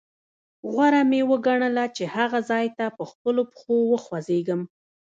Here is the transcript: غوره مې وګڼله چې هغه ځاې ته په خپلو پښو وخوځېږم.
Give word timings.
غوره 0.71 1.01
مې 1.09 1.21
وګڼله 1.29 1.85
چې 1.95 2.03
هغه 2.15 2.39
ځاې 2.49 2.67
ته 2.77 2.85
په 2.97 3.03
خپلو 3.11 3.41
پښو 3.51 3.75
وخوځېږم. 3.91 4.61